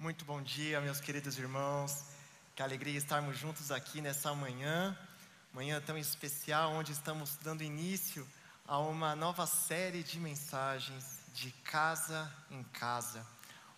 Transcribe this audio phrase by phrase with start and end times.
[0.00, 2.04] Muito bom dia, meus queridos irmãos.
[2.56, 4.98] Que alegria estarmos juntos aqui nessa manhã,
[5.52, 8.26] manhã tão especial, onde estamos dando início
[8.66, 13.26] a uma nova série de mensagens de casa em casa.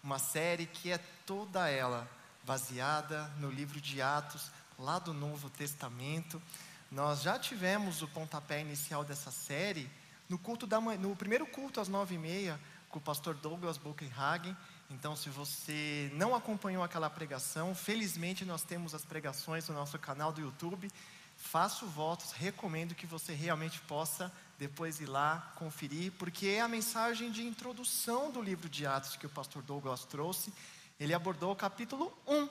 [0.00, 2.08] Uma série que é toda ela
[2.44, 4.48] baseada no livro de Atos,
[4.78, 6.40] lá do Novo Testamento.
[6.88, 9.90] Nós já tivemos o pontapé inicial dessa série
[10.28, 14.56] no culto da no primeiro culto às nove e meia com o pastor Douglas Buchenhagen.
[14.92, 20.32] Então, se você não acompanhou aquela pregação, felizmente nós temos as pregações no nosso canal
[20.32, 20.90] do YouTube.
[21.34, 27.32] Faço votos, recomendo que você realmente possa depois ir lá conferir, porque é a mensagem
[27.32, 30.52] de introdução do livro de Atos que o pastor Douglas trouxe.
[31.00, 32.48] Ele abordou o capítulo 1.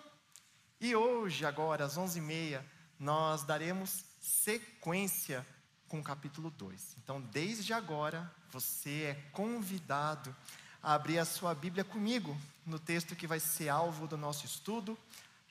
[0.81, 2.61] E hoje, agora, às 11h30,
[2.99, 5.45] nós daremos sequência
[5.87, 6.97] com o capítulo 2.
[7.03, 10.35] Então, desde agora, você é convidado
[10.81, 12.35] a abrir a sua Bíblia comigo
[12.65, 14.97] no texto que vai ser alvo do nosso estudo,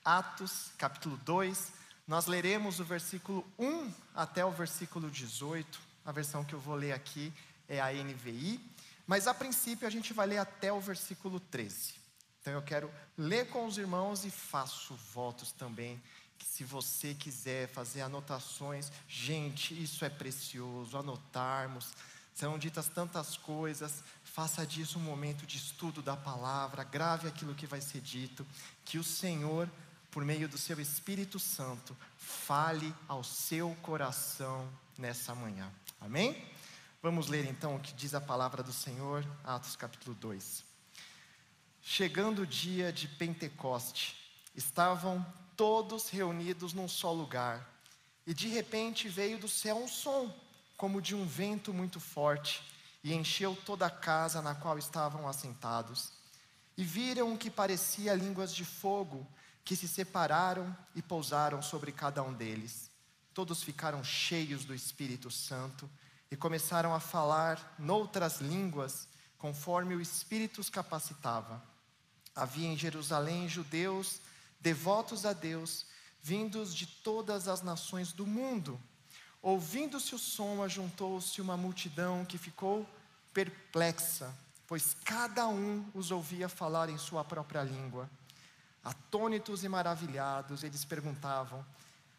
[0.04, 1.72] Atos, capítulo 2.
[2.06, 5.80] Nós leremos o versículo 1 até o versículo 18.
[6.04, 7.32] A versão que eu vou ler aqui
[7.68, 8.60] é a NVI,
[9.06, 11.94] mas a princípio a gente vai ler até o versículo 13.
[12.40, 16.00] Então eu quero ler com os irmãos e faço votos também
[16.40, 21.92] que se você quiser fazer anotações, gente, isso é precioso, anotarmos.
[22.34, 27.66] São ditas tantas coisas, Faça disso um momento de estudo da palavra, grave aquilo que
[27.66, 28.46] vai ser dito,
[28.84, 29.68] que o Senhor,
[30.08, 35.68] por meio do seu Espírito Santo, fale ao seu coração nessa manhã.
[36.00, 36.48] Amém?
[37.02, 40.62] Vamos ler então o que diz a palavra do Senhor, Atos capítulo 2.
[41.82, 44.16] Chegando o dia de Pentecoste,
[44.54, 47.68] estavam todos reunidos num só lugar,
[48.24, 50.32] e de repente veio do céu um som,
[50.80, 52.62] como de um vento muito forte
[53.04, 56.10] e encheu toda a casa na qual estavam assentados.
[56.74, 59.26] E viram o que parecia línguas de fogo,
[59.62, 62.90] que se separaram e pousaram sobre cada um deles.
[63.34, 65.86] Todos ficaram cheios do Espírito Santo
[66.30, 71.62] e começaram a falar noutras línguas, conforme o Espírito os capacitava.
[72.34, 74.18] Havia em Jerusalém judeus
[74.58, 75.84] devotos a Deus,
[76.22, 78.80] vindos de todas as nações do mundo.
[79.42, 82.86] Ouvindo-se o som, ajuntou-se uma multidão que ficou
[83.32, 84.34] perplexa,
[84.66, 88.08] pois cada um os ouvia falar em sua própria língua.
[88.84, 91.64] Atônitos e maravilhados, eles perguntavam: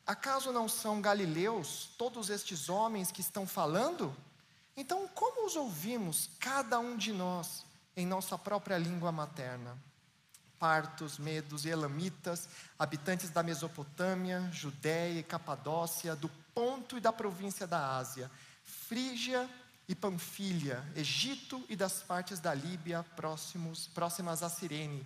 [0.06, 4.16] Acaso não são galileus todos estes homens que estão falando?
[4.76, 7.66] Então, como os ouvimos, cada um de nós,
[7.96, 9.78] em nossa própria língua materna?
[10.62, 17.66] Partos, medos e elamitas, habitantes da Mesopotâmia, Judéia e Capadócia, do Ponto e da província
[17.66, 18.30] da Ásia,
[18.64, 19.50] Frígia
[19.88, 25.04] e Panfilha, Egito e das partes da Líbia próximos, próximas a Cirene,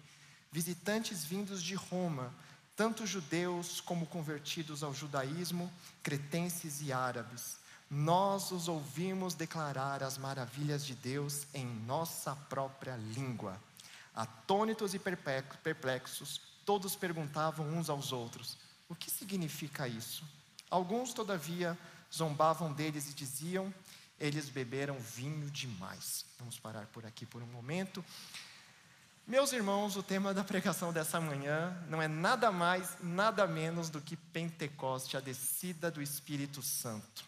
[0.52, 2.34] visitantes vindos de Roma,
[2.76, 5.72] tanto judeus como convertidos ao judaísmo,
[6.04, 7.60] cretenses e árabes.
[7.90, 13.58] Nós os ouvimos declarar as maravilhas de Deus em nossa própria língua.
[14.16, 20.24] Atônitos e perplexos, todos perguntavam uns aos outros: o que significa isso?
[20.70, 21.78] Alguns, todavia,
[22.14, 23.74] zombavam deles e diziam:
[24.20, 26.26] eles beberam vinho demais.
[26.40, 28.04] Vamos parar por aqui por um momento.
[29.28, 34.00] Meus irmãos, o tema da pregação dessa manhã não é nada mais, nada menos do
[34.00, 37.26] que Pentecoste, a descida do Espírito Santo.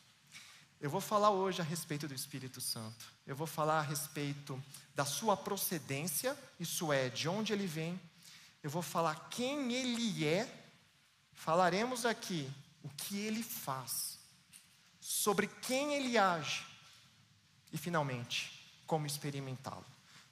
[0.79, 3.11] Eu vou falar hoje a respeito do Espírito Santo.
[3.25, 7.99] Eu vou falar a respeito da sua procedência, isso é, de onde ele vem.
[8.61, 10.65] Eu vou falar quem ele é.
[11.33, 12.49] Falaremos aqui
[12.83, 14.19] o que ele faz,
[14.99, 16.65] sobre quem ele age
[17.71, 18.51] e, finalmente,
[18.85, 19.85] como experimentá-lo.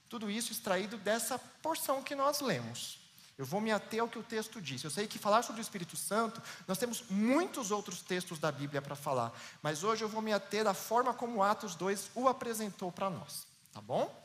[0.10, 3.05] Tudo isso extraído dessa porção que nós lemos.
[3.38, 4.84] Eu vou me ater ao que o texto diz.
[4.84, 8.82] Eu sei que falar sobre o Espírito Santo, nós temos muitos outros textos da Bíblia
[8.82, 12.92] para falar, mas hoje eu vou me ater da forma como Atos 2 o apresentou
[12.92, 14.24] para nós, tá bom?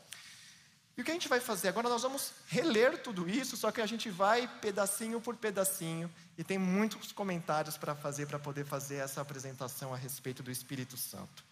[0.97, 1.69] E o que a gente vai fazer?
[1.69, 6.43] Agora nós vamos reler tudo isso, só que a gente vai pedacinho por pedacinho, e
[6.43, 11.50] tem muitos comentários para fazer para poder fazer essa apresentação a respeito do Espírito Santo.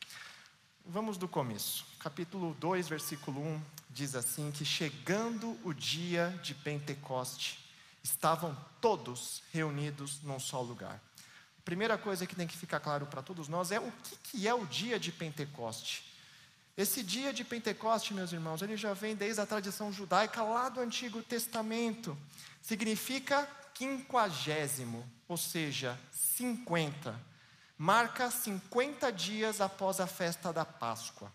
[0.92, 1.86] Vamos do começo.
[2.00, 7.60] Capítulo 2, versículo 1 diz assim: que chegando o dia de Pentecoste,
[8.04, 11.00] estavam todos reunidos num só lugar.
[11.64, 14.54] Primeira coisa que tem que ficar claro para todos nós é o que, que é
[14.56, 16.12] o dia de Pentecoste.
[16.76, 20.80] Esse dia de Pentecoste, meus irmãos, ele já vem desde a tradição judaica lá do
[20.80, 22.18] Antigo Testamento.
[22.64, 27.29] Significa quinquagésimo, ou seja, 50
[27.82, 31.32] marca 50 dias após a festa da Páscoa.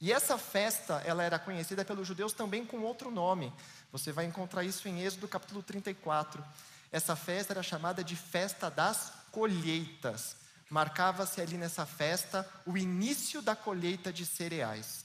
[0.00, 3.52] E essa festa, ela era conhecida pelos judeus também com outro nome.
[3.92, 6.42] Você vai encontrar isso em Êxodo capítulo 34.
[6.90, 10.36] Essa festa era chamada de festa das colheitas.
[10.70, 15.04] Marcava-se ali nessa festa o início da colheita de cereais.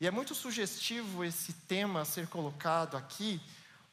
[0.00, 3.40] E é muito sugestivo esse tema ser colocado aqui,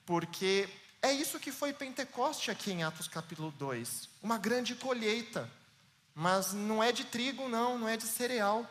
[0.06, 0.70] porque
[1.02, 4.08] é isso que foi Pentecoste aqui em Atos capítulo 2.
[4.22, 5.50] Uma grande colheita.
[6.14, 8.70] Mas não é de trigo, não, não é de cereal,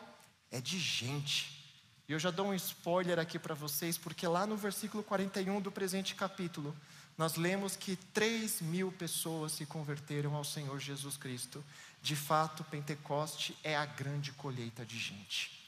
[0.51, 1.61] é de gente.
[2.07, 5.71] E eu já dou um spoiler aqui para vocês, porque lá no versículo 41 do
[5.71, 6.75] presente capítulo,
[7.17, 11.63] nós lemos que 3 mil pessoas se converteram ao Senhor Jesus Cristo.
[12.01, 15.61] De fato, Pentecoste é a grande colheita de gente.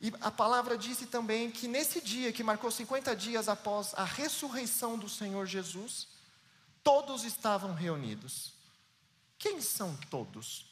[0.00, 4.96] E a palavra disse também que nesse dia, que marcou 50 dias após a ressurreição
[4.96, 6.06] do Senhor Jesus,
[6.84, 8.52] todos estavam reunidos.
[9.38, 10.67] Quem são todos?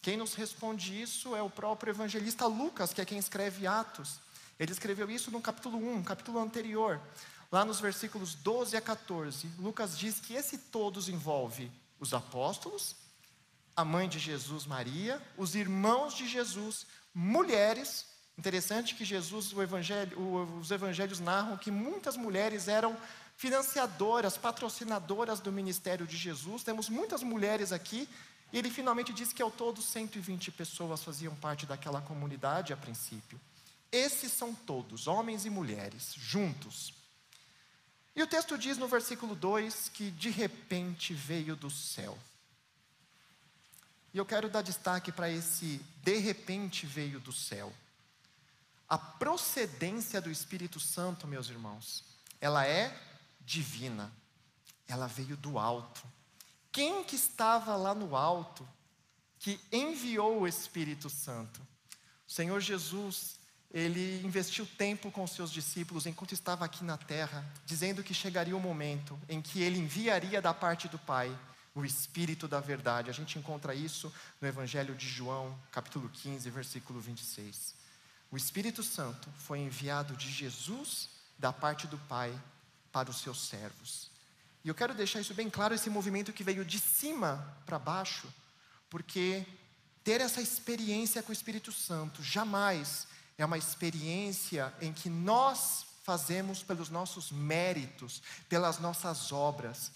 [0.00, 4.20] Quem nos responde isso é o próprio evangelista Lucas, que é quem escreve Atos.
[4.58, 7.00] Ele escreveu isso no capítulo 1, capítulo anterior.
[7.50, 12.94] Lá nos versículos 12 a 14, Lucas diz que esse todos envolve os apóstolos,
[13.74, 18.06] a mãe de Jesus, Maria, os irmãos de Jesus, mulheres.
[18.36, 20.16] Interessante que Jesus, evangelho,
[20.60, 22.96] os evangelhos narram que muitas mulheres eram
[23.36, 26.62] financiadoras, patrocinadoras do ministério de Jesus.
[26.62, 28.08] Temos muitas mulheres aqui
[28.52, 33.38] e ele finalmente diz que ao todo 120 pessoas faziam parte daquela comunidade a princípio.
[33.92, 36.92] Esses são todos, homens e mulheres, juntos.
[38.16, 42.18] E o texto diz no versículo 2 que de repente veio do céu.
[44.12, 47.72] E eu quero dar destaque para esse de repente veio do céu.
[48.88, 52.02] A procedência do Espírito Santo, meus irmãos,
[52.40, 52.98] ela é
[53.40, 54.10] divina.
[54.86, 56.02] Ela veio do alto.
[56.70, 58.68] Quem que estava lá no alto
[59.38, 61.60] que enviou o Espírito Santo?
[62.26, 63.38] O Senhor Jesus,
[63.70, 68.60] ele investiu tempo com seus discípulos enquanto estava aqui na terra, dizendo que chegaria o
[68.60, 71.36] momento em que ele enviaria da parte do Pai
[71.74, 73.08] o Espírito da verdade.
[73.08, 77.74] A gente encontra isso no Evangelho de João, capítulo 15, versículo 26.
[78.30, 82.36] O Espírito Santo foi enviado de Jesus da parte do Pai
[82.90, 84.10] para os seus servos.
[84.64, 88.26] E eu quero deixar isso bem claro, esse movimento que veio de cima para baixo,
[88.90, 89.46] porque
[90.02, 93.06] ter essa experiência com o Espírito Santo jamais
[93.36, 99.92] é uma experiência em que nós fazemos pelos nossos méritos, pelas nossas obras.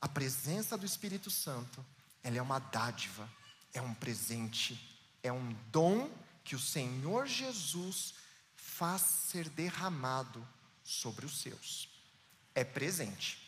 [0.00, 1.84] A presença do Espírito Santo,
[2.22, 3.30] ela é uma dádiva,
[3.72, 6.10] é um presente, é um dom
[6.42, 8.14] que o Senhor Jesus
[8.56, 10.46] faz ser derramado
[10.82, 11.88] sobre os seus.
[12.54, 13.43] É presente.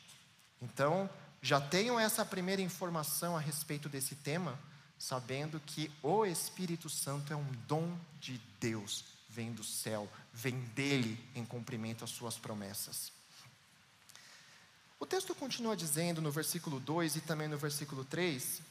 [0.61, 1.09] Então,
[1.43, 4.59] já tenham essa primeira informação a respeito desse tema,
[4.99, 11.23] sabendo que o Espírito Santo é um dom de Deus, vem do céu, vem dele
[11.35, 13.13] em cumprimento às suas promessas.
[14.99, 18.63] O texto continua dizendo no versículo 2 e também no versículo 3,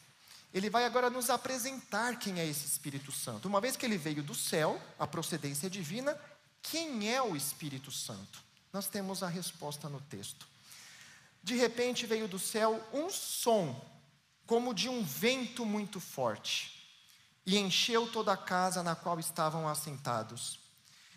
[0.53, 3.47] ele vai agora nos apresentar quem é esse Espírito Santo.
[3.47, 6.17] Uma vez que ele veio do céu, a procedência divina,
[6.61, 8.43] quem é o Espírito Santo?
[8.73, 10.47] Nós temos a resposta no texto.
[11.45, 13.79] De repente veio do céu um som,
[14.47, 16.89] como de um vento muito forte,
[17.45, 20.59] e encheu toda a casa na qual estavam assentados.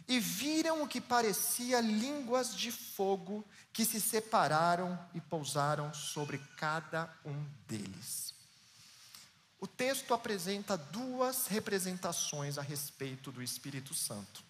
[0.06, 3.42] E viram o que parecia línguas de fogo
[3.72, 8.34] que se separaram e pousaram sobre cada um deles.
[9.58, 14.44] O texto apresenta duas representações a respeito do Espírito Santo.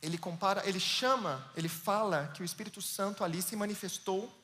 [0.00, 4.43] Ele compara, ele chama, ele fala que o Espírito Santo ali se manifestou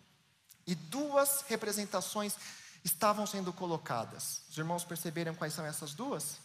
[0.67, 2.37] e duas representações
[2.85, 4.43] estavam sendo colocadas.
[4.50, 6.38] Os irmãos perceberam quais são essas duas?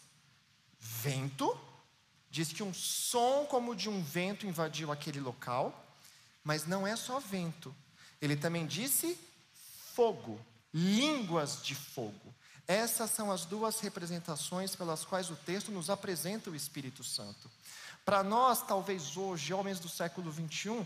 [0.80, 1.58] Vento,
[2.30, 5.86] diz que um som como de um vento invadiu aquele local,
[6.44, 7.74] mas não é só vento.
[8.22, 9.18] Ele também disse
[9.94, 10.40] fogo,
[10.74, 12.34] línguas de fogo.
[12.68, 17.50] Essas são as duas representações pelas quais o texto nos apresenta o Espírito Santo.
[18.04, 20.86] Para nós, talvez hoje, homens do século 21,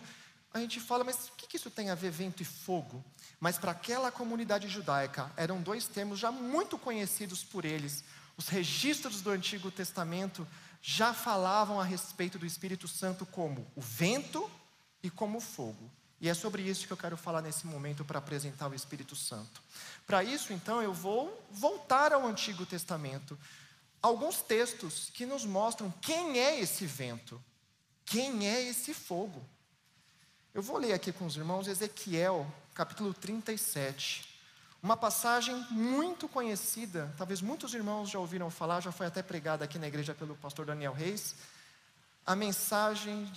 [0.53, 3.03] a gente fala, mas o que isso tem a ver vento e fogo?
[3.39, 8.03] Mas para aquela comunidade judaica, eram dois termos já muito conhecidos por eles.
[8.37, 10.47] Os registros do Antigo Testamento
[10.81, 14.49] já falavam a respeito do Espírito Santo como o vento
[15.01, 15.89] e como o fogo.
[16.21, 19.61] E é sobre isso que eu quero falar nesse momento para apresentar o Espírito Santo.
[20.05, 23.37] Para isso, então, eu vou voltar ao Antigo Testamento.
[24.01, 27.41] Alguns textos que nos mostram quem é esse vento,
[28.05, 29.41] quem é esse fogo.
[30.53, 32.45] Eu vou ler aqui com os irmãos Ezequiel,
[32.79, 34.23] capítulo 37.
[34.81, 39.77] Uma passagem muito conhecida, talvez muitos irmãos já ouviram falar, já foi até pregada aqui
[39.77, 41.35] na igreja pelo pastor Daniel Reis,
[42.25, 43.29] a mensagem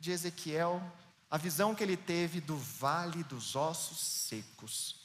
[0.00, 0.82] de Ezequiel,
[1.30, 4.96] a visão que ele teve do vale dos ossos secos.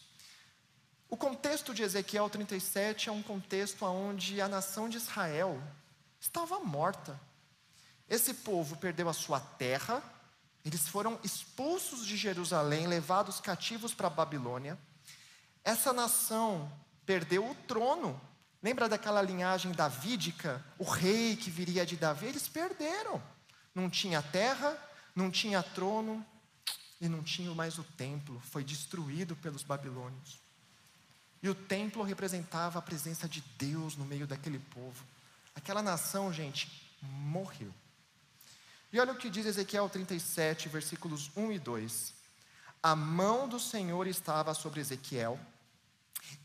[1.10, 5.62] O contexto de Ezequiel 37 é um contexto onde a nação de Israel
[6.22, 7.20] estava morta.
[8.10, 10.02] Esse povo perdeu a sua terra,
[10.66, 14.78] eles foram expulsos de Jerusalém, levados cativos para Babilônia.
[15.64, 16.72] Essa nação
[17.06, 18.20] perdeu o trono.
[18.62, 20.64] Lembra daquela linhagem davídica?
[20.78, 22.28] O rei que viria de Davi?
[22.28, 23.22] Eles perderam.
[23.76, 24.78] Não tinha terra,
[25.14, 26.26] não tinha trono
[27.02, 28.42] e não tinha mais o templo.
[28.52, 30.40] Foi destruído pelos babilônios.
[31.42, 35.04] E o templo representava a presença de Deus no meio daquele povo.
[35.54, 37.74] Aquela nação, gente, morreu.
[38.94, 42.14] E olha o que diz Ezequiel 37, versículos 1 e 2.
[42.84, 45.40] A mão do Senhor estava sobre Ezequiel,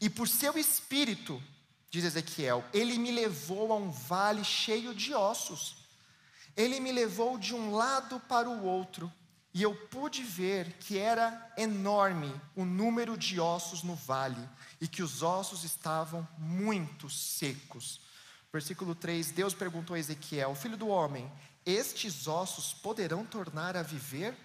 [0.00, 1.42] e por seu espírito,
[1.90, 5.84] diz Ezequiel, ele me levou a um vale cheio de ossos.
[6.56, 9.12] Ele me levou de um lado para o outro,
[9.52, 14.48] e eu pude ver que era enorme o número de ossos no vale,
[14.80, 18.00] e que os ossos estavam muito secos.
[18.50, 21.30] Versículo 3: Deus perguntou a Ezequiel: Filho do homem,
[21.70, 24.36] estes ossos poderão tornar a viver?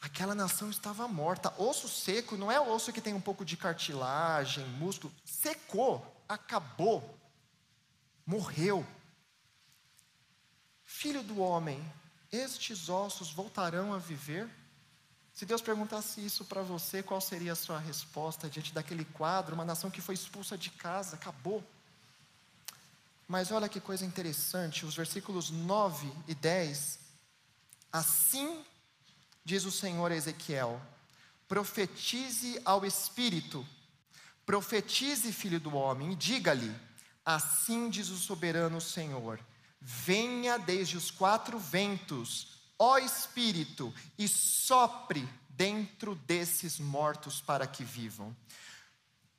[0.00, 1.52] Aquela nação estava morta.
[1.60, 5.12] Osso seco não é osso que tem um pouco de cartilagem, músculo.
[5.24, 7.18] Secou, acabou,
[8.24, 8.86] morreu.
[10.84, 11.82] Filho do homem,
[12.30, 14.48] estes ossos voltarão a viver?
[15.32, 19.54] Se Deus perguntasse isso para você, qual seria a sua resposta diante daquele quadro?
[19.54, 21.64] Uma nação que foi expulsa de casa, acabou.
[23.32, 26.98] Mas olha que coisa interessante, os versículos 9 e 10.
[27.90, 28.62] Assim
[29.42, 30.78] diz o Senhor a Ezequiel:
[31.48, 33.66] profetize ao Espírito,
[34.44, 36.70] profetize, filho do homem, e diga-lhe:
[37.24, 39.40] assim diz o soberano Senhor:
[39.80, 42.48] venha desde os quatro ventos,
[42.78, 48.36] ó Espírito, e sopre dentro desses mortos para que vivam.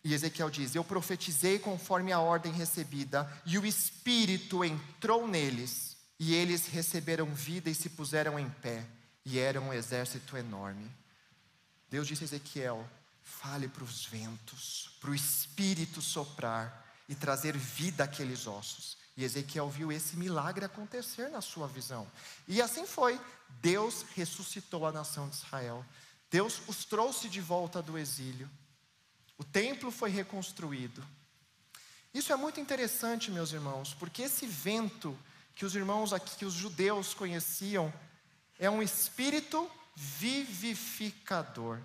[0.03, 6.33] E Ezequiel diz: Eu profetizei conforme a ordem recebida, e o Espírito entrou neles, e
[6.33, 8.85] eles receberam vida e se puseram em pé,
[9.25, 10.91] e era um exército enorme.
[11.89, 12.87] Deus disse a Ezequiel:
[13.21, 18.97] Fale para os ventos, para o Espírito soprar e trazer vida àqueles ossos.
[19.15, 22.09] E Ezequiel viu esse milagre acontecer na sua visão.
[22.47, 23.19] E assim foi.
[23.61, 25.85] Deus ressuscitou a nação de Israel.
[26.31, 28.49] Deus os trouxe de volta do exílio.
[29.37, 31.05] O templo foi reconstruído.
[32.13, 35.17] Isso é muito interessante, meus irmãos, porque esse vento
[35.55, 37.93] que os irmãos aqui, que os judeus conheciam,
[38.59, 41.79] é um espírito vivificador.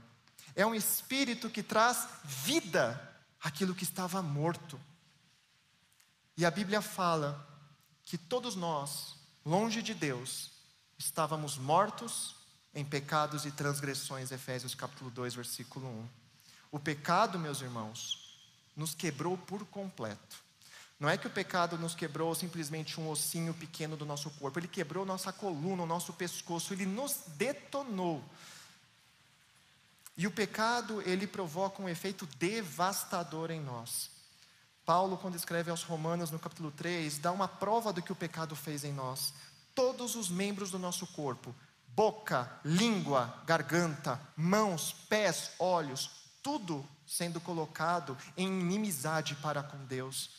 [0.54, 3.00] É um espírito que traz vida
[3.40, 4.80] àquilo que estava morto.
[6.36, 7.46] E a Bíblia fala
[8.02, 10.50] que todos nós, longe de Deus,
[10.98, 12.34] estávamos mortos
[12.74, 16.17] em pecados e transgressões, Efésios capítulo 2, versículo 1.
[16.70, 18.38] O pecado, meus irmãos,
[18.76, 20.48] nos quebrou por completo.
[21.00, 24.66] Não é que o pecado nos quebrou simplesmente um ossinho pequeno do nosso corpo, ele
[24.66, 28.22] quebrou nossa coluna, o nosso pescoço, ele nos detonou.
[30.16, 34.10] E o pecado, ele provoca um efeito devastador em nós.
[34.84, 38.56] Paulo, quando escreve aos Romanos no capítulo 3, dá uma prova do que o pecado
[38.56, 39.32] fez em nós.
[39.75, 41.54] Todos os membros do nosso corpo,
[41.94, 46.10] boca, língua, garganta, mãos, pés, olhos,
[46.48, 50.30] tudo sendo colocado em inimizade para com Deus.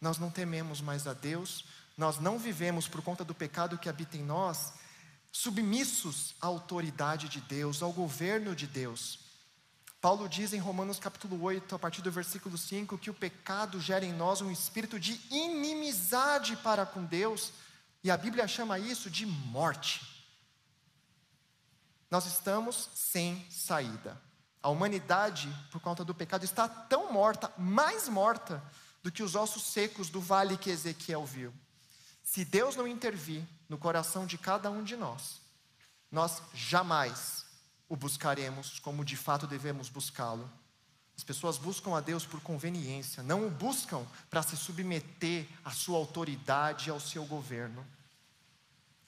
[0.00, 1.66] Nós não tememos mais a Deus,
[1.98, 4.72] nós não vivemos por conta do pecado que habita em nós,
[5.30, 9.18] submissos à autoridade de Deus, ao governo de Deus.
[10.00, 14.06] Paulo diz em Romanos capítulo 8, a partir do versículo 5, que o pecado gera
[14.06, 17.52] em nós um espírito de inimizade para com Deus,
[18.02, 20.00] e a Bíblia chama isso de morte.
[22.10, 24.26] Nós estamos sem saída.
[24.62, 28.62] A humanidade, por conta do pecado, está tão morta, mais morta,
[29.02, 31.54] do que os ossos secos do vale que Ezequiel viu.
[32.22, 35.40] Se Deus não intervir no coração de cada um de nós,
[36.10, 37.46] nós jamais
[37.88, 40.50] o buscaremos como de fato devemos buscá-lo.
[41.16, 45.96] As pessoas buscam a Deus por conveniência, não o buscam para se submeter à sua
[45.96, 47.84] autoridade e ao seu governo.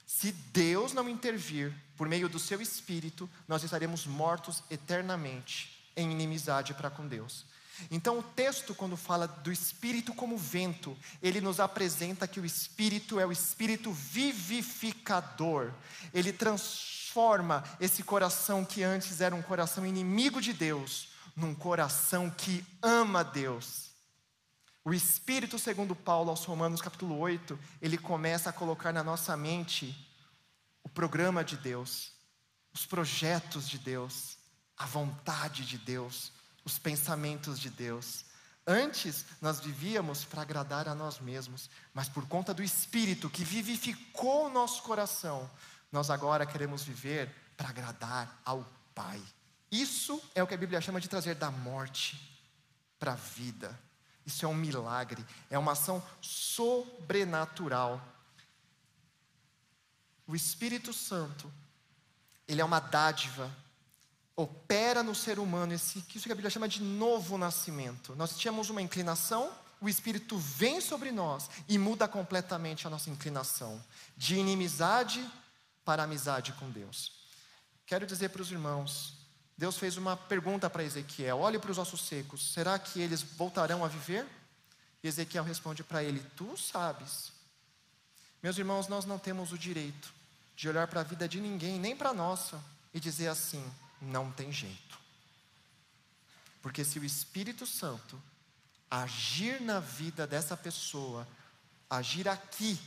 [0.07, 6.73] Se Deus não intervir por meio do seu espírito, nós estaremos mortos eternamente em inimizade
[6.73, 7.45] para com Deus.
[7.90, 13.21] Então, o texto, quando fala do espírito como vento, ele nos apresenta que o espírito
[13.21, 15.73] é o espírito vivificador.
[16.14, 22.64] Ele transforma esse coração que antes era um coração inimigo de Deus, num coração que
[22.80, 23.90] ama Deus.
[24.83, 30.09] O Espírito, segundo Paulo, aos Romanos capítulo 8, ele começa a colocar na nossa mente
[30.82, 32.12] o programa de Deus,
[32.72, 34.38] os projetos de Deus,
[34.76, 36.32] a vontade de Deus,
[36.64, 38.25] os pensamentos de Deus.
[38.66, 44.46] Antes nós vivíamos para agradar a nós mesmos, mas por conta do Espírito que vivificou
[44.46, 45.50] o nosso coração,
[45.90, 49.20] nós agora queremos viver para agradar ao Pai.
[49.70, 52.18] Isso é o que a Bíblia chama de trazer da morte
[52.99, 53.78] para a vida.
[54.26, 58.00] Isso é um milagre, é uma ação sobrenatural.
[60.30, 61.52] O Espírito Santo,
[62.46, 63.50] ele é uma dádiva,
[64.37, 68.14] opera no ser humano esse isso que a Bíblia chama de novo nascimento.
[68.14, 73.84] Nós tínhamos uma inclinação, o Espírito vem sobre nós e muda completamente a nossa inclinação
[74.16, 75.28] de inimizade
[75.84, 77.10] para amizade com Deus.
[77.84, 79.14] Quero dizer para os irmãos,
[79.58, 83.84] Deus fez uma pergunta para Ezequiel: olhe para os ossos secos, será que eles voltarão
[83.84, 84.25] a viver?
[85.02, 87.32] E Ezequiel responde para ele: Tu sabes.
[88.40, 90.19] Meus irmãos, nós não temos o direito
[90.61, 92.62] de olhar para a vida de ninguém, nem para a nossa,
[92.93, 93.64] e dizer assim:
[93.99, 95.00] não tem jeito.
[96.61, 98.21] Porque se o Espírito Santo
[98.90, 101.26] agir na vida dessa pessoa,
[101.88, 102.79] agir aqui,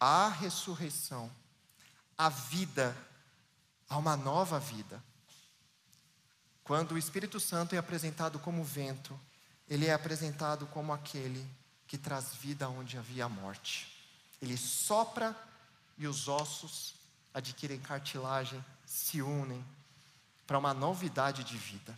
[0.00, 1.30] a ressurreição,
[2.18, 2.96] a vida,
[3.88, 5.00] há uma nova vida.
[6.64, 9.16] Quando o Espírito Santo é apresentado como vento,
[9.68, 11.48] ele é apresentado como aquele
[11.86, 13.86] que traz vida onde havia morte.
[14.40, 15.36] Ele sopra
[16.02, 16.94] e os ossos
[17.32, 19.64] adquirem cartilagem, se unem
[20.46, 21.96] para uma novidade de vida.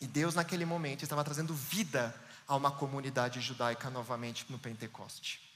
[0.00, 2.14] E Deus, naquele momento, estava trazendo vida
[2.48, 5.46] a uma comunidade judaica novamente no Pentecoste.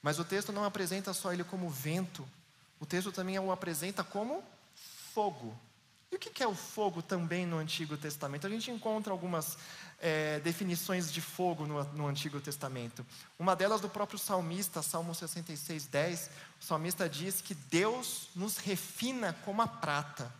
[0.00, 2.26] Mas o texto não apresenta só ele como vento,
[2.78, 4.42] o texto também o apresenta como
[5.12, 5.58] fogo.
[6.12, 8.44] E o que é o fogo também no Antigo Testamento?
[8.44, 9.56] A gente encontra algumas
[10.00, 13.06] é, definições de fogo no, no, Antigo Testamento.
[13.38, 16.30] Uma delas do próprio salmista, Salmo 66, 10.
[16.60, 20.34] O salmista diz que Deus nos refina como a prata.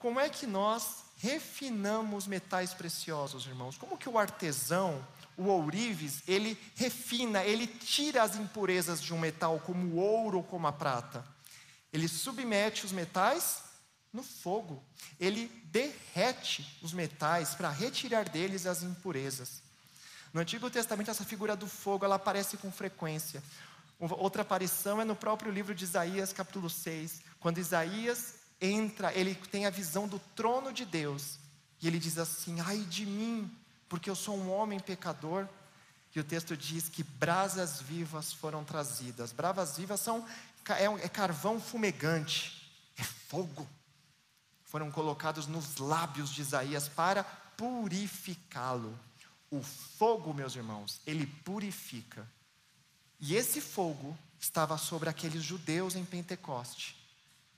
[0.00, 3.78] Como é que nós refinamos metais preciosos, irmãos?
[3.78, 9.60] Como que o artesão, o ourives, ele refina, ele tira as impurezas de um metal,
[9.60, 11.24] como o ouro ou como a prata?
[11.92, 13.69] Ele submete os metais
[14.12, 14.82] no fogo.
[15.18, 19.62] Ele derrete os metais para retirar deles as impurezas.
[20.32, 23.42] No Antigo Testamento, essa figura do fogo ela aparece com frequência.
[23.98, 29.66] Outra aparição é no próprio livro de Isaías, capítulo 6, quando Isaías entra, ele tem
[29.66, 31.38] a visão do trono de Deus,
[31.82, 33.50] e ele diz assim: Ai de mim,
[33.88, 35.46] porque eu sou um homem pecador.
[36.14, 39.30] E o texto diz que brasas vivas foram trazidas.
[39.30, 40.26] Brasas vivas são
[40.68, 43.68] é, é carvão fumegante, é fogo
[44.70, 48.96] foram colocados nos lábios de Isaías para purificá-lo.
[49.50, 52.24] O fogo, meus irmãos, ele purifica.
[53.18, 56.96] E esse fogo estava sobre aqueles judeus em Pentecoste,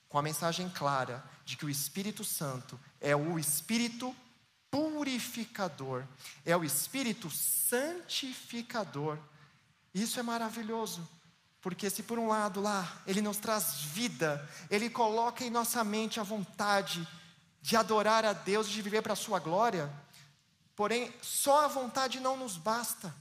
[0.08, 4.16] com a mensagem clara de que o Espírito Santo é o Espírito
[4.70, 6.04] purificador,
[6.46, 9.18] é o Espírito santificador.
[9.92, 11.06] Isso é maravilhoso.
[11.62, 16.20] Porque se por um lado lá ele nos traz vida, ele coloca em nossa mente
[16.20, 17.08] a vontade
[17.62, 19.88] de adorar a Deus, de viver para a sua glória,
[20.74, 23.14] porém só a vontade não nos basta.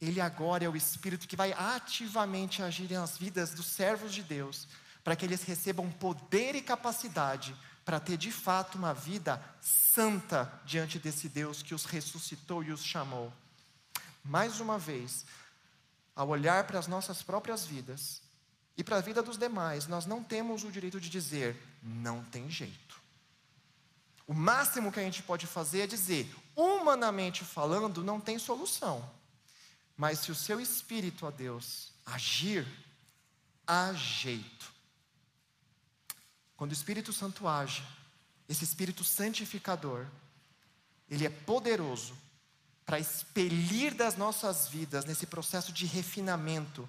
[0.00, 4.68] Ele agora é o Espírito que vai ativamente agir nas vidas dos servos de Deus,
[5.02, 10.98] para que eles recebam poder e capacidade para ter de fato uma vida santa diante
[10.98, 13.32] desse Deus que os ressuscitou e os chamou.
[14.24, 15.26] Mais uma vez,
[16.14, 18.22] ao olhar para as nossas próprias vidas
[18.76, 22.50] e para a vida dos demais, nós não temos o direito de dizer, não tem
[22.50, 23.00] jeito.
[24.26, 29.08] O máximo que a gente pode fazer é dizer, humanamente falando, não tem solução.
[29.96, 32.66] Mas se o seu espírito a Deus agir,
[33.66, 34.72] há jeito.
[36.56, 37.84] Quando o Espírito Santo age,
[38.48, 40.06] esse Espírito santificador,
[41.08, 42.16] ele é poderoso
[42.84, 46.88] para expelir das nossas vidas, nesse processo de refinamento,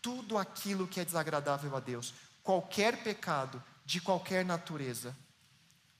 [0.00, 5.16] tudo aquilo que é desagradável a Deus, qualquer pecado, de qualquer natureza,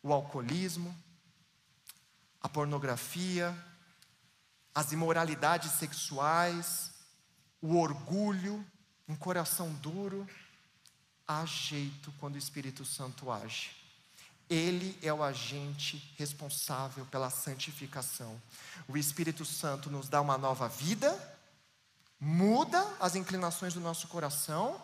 [0.02, 0.94] o alcoolismo,
[2.40, 3.56] a pornografia,
[4.74, 6.92] as imoralidades sexuais,
[7.60, 8.64] o orgulho,
[9.08, 10.28] um coração duro,
[11.26, 13.83] há jeito quando o Espírito Santo age.
[14.48, 18.40] Ele é o agente responsável pela santificação.
[18.86, 21.16] O Espírito Santo nos dá uma nova vida,
[22.20, 24.80] muda as inclinações do nosso coração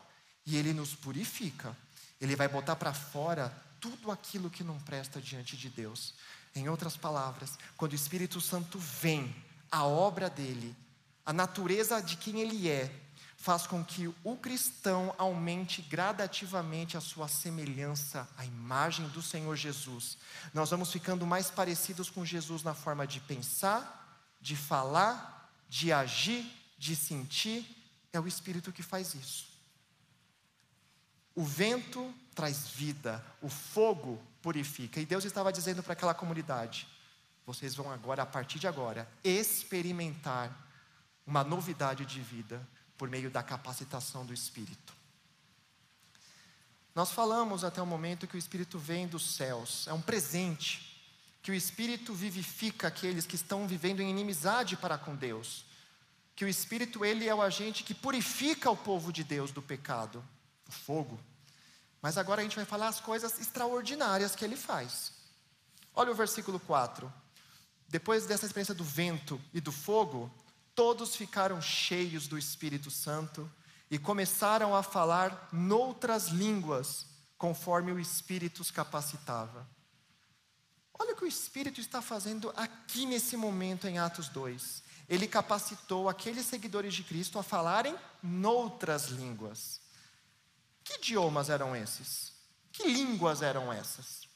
[0.47, 1.77] e ele nos purifica.
[2.21, 6.15] Ele vai botar para fora tudo aquilo que não presta diante de Deus.
[6.55, 9.35] Em outras palavras, quando o Espírito Santo vem,
[9.71, 10.75] a obra dele,
[11.25, 12.93] a natureza de quem ele é,
[13.41, 20.19] faz com que o cristão aumente gradativamente a sua semelhança à imagem do Senhor Jesus.
[20.53, 26.45] Nós vamos ficando mais parecidos com Jesus na forma de pensar, de falar, de agir,
[26.77, 27.65] de sentir.
[28.13, 29.49] É o Espírito que faz isso.
[31.35, 35.01] O vento traz vida, o fogo purifica.
[35.01, 36.87] E Deus estava dizendo para aquela comunidade:
[37.47, 40.55] vocês vão agora, a partir de agora, experimentar
[41.27, 42.61] uma novidade de vida
[43.01, 44.93] por meio da capacitação do Espírito.
[46.95, 51.03] Nós falamos até o momento que o Espírito vem dos céus, é um presente,
[51.43, 55.65] que o Espírito vivifica aqueles que estão vivendo em inimizade para com Deus,
[56.37, 60.23] que o Espírito ele é o agente que purifica o povo de Deus do pecado,
[60.67, 61.19] do fogo.
[62.03, 65.13] Mas agora a gente vai falar as coisas extraordinárias que ele faz.
[65.95, 67.11] Olha o versículo 4.
[67.89, 70.31] Depois dessa experiência do vento e do fogo,
[70.81, 73.53] todos ficaram cheios do Espírito Santo
[73.91, 77.05] e começaram a falar noutras línguas,
[77.37, 79.69] conforme o Espírito os capacitava.
[80.99, 84.83] Olha o que o Espírito está fazendo aqui nesse momento em Atos 2.
[85.07, 89.83] Ele capacitou aqueles seguidores de Cristo a falarem noutras línguas.
[90.83, 92.33] Que idiomas eram esses?
[92.73, 94.27] Que línguas eram essas?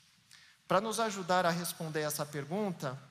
[0.68, 3.02] Para nos ajudar a responder essa pergunta,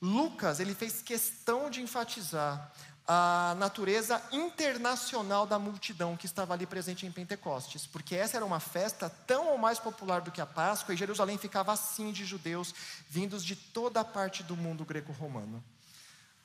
[0.00, 2.72] Lucas ele fez questão de enfatizar
[3.06, 8.60] a natureza internacional da multidão que estava ali presente em Pentecostes, porque essa era uma
[8.60, 12.72] festa tão ou mais popular do que a Páscoa, e Jerusalém ficava assim de judeus
[13.08, 15.62] vindos de toda a parte do mundo greco-romano.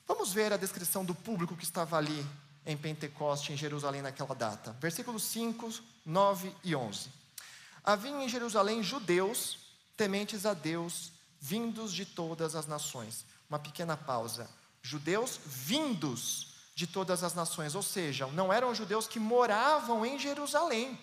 [0.08, 2.26] Vamos ver a descrição do público que estava ali
[2.66, 4.76] em Pentecoste, em Jerusalém, naquela data.
[4.80, 5.72] Versículos 5,
[6.04, 7.08] 9 e 11.
[7.84, 9.58] Havia em Jerusalém judeus
[9.96, 14.48] tementes a Deus, vindos de todas as nações uma pequena pausa.
[14.82, 20.98] Judeus vindos de todas as nações, ou seja, não eram judeus que moravam em Jerusalém.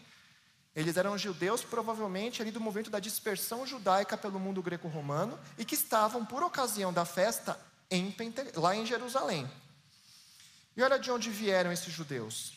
[0.76, 5.76] Eles eram judeus, provavelmente, ali do movimento da dispersão judaica pelo mundo greco-romano e que
[5.76, 8.42] estavam, por ocasião da festa, em Pente...
[8.56, 9.50] lá em Jerusalém.
[10.76, 12.54] E olha de onde vieram esses judeus: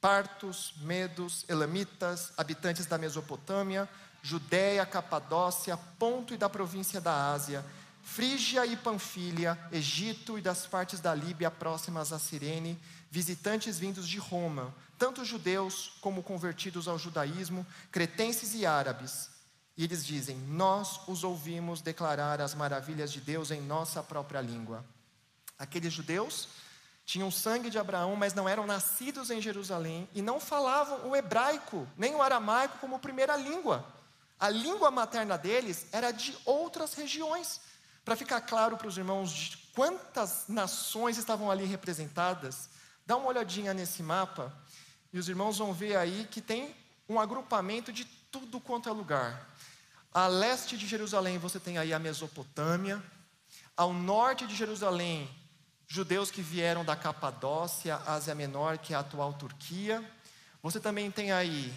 [0.00, 3.88] partos, medos, elamitas, habitantes da Mesopotâmia,
[4.22, 7.64] Judéia, Capadócia, Ponto e da província da Ásia
[8.04, 12.78] Frígia e Panfilha, Egito e das partes da Líbia próximas a Cirene,
[13.10, 19.30] visitantes vindos de Roma, tanto judeus como convertidos ao judaísmo, cretenses e árabes.
[19.76, 24.84] E eles dizem: Nós os ouvimos declarar as maravilhas de Deus em nossa própria língua.
[25.58, 26.48] Aqueles judeus
[27.06, 31.88] tinham sangue de Abraão, mas não eram nascidos em Jerusalém e não falavam o hebraico,
[31.96, 33.84] nem o aramaico como primeira língua.
[34.38, 37.60] A língua materna deles era de outras regiões.
[38.04, 42.68] Para ficar claro para os irmãos de quantas nações estavam ali representadas,
[43.06, 44.52] dá uma olhadinha nesse mapa
[45.12, 46.74] e os irmãos vão ver aí que tem
[47.08, 49.48] um agrupamento de tudo quanto é lugar.
[50.12, 53.02] A leste de Jerusalém você tem aí a Mesopotâmia,
[53.76, 55.28] ao norte de Jerusalém,
[55.88, 60.04] judeus que vieram da Capadócia, Ásia Menor, que é a atual Turquia.
[60.62, 61.74] Você também tem aí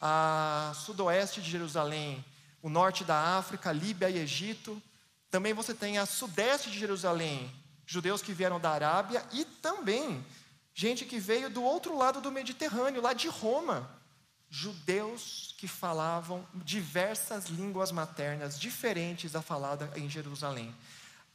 [0.00, 2.24] a sudoeste de Jerusalém,
[2.62, 4.80] o norte da África, Líbia e Egito.
[5.30, 7.50] Também você tem a sudeste de Jerusalém,
[7.86, 10.24] judeus que vieram da Arábia e também
[10.74, 13.88] gente que veio do outro lado do Mediterrâneo, lá de Roma.
[14.52, 20.74] Judeus que falavam diversas línguas maternas diferentes da falada em Jerusalém.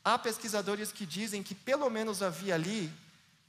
[0.04, 2.92] Há pesquisadores que dizem que pelo menos havia ali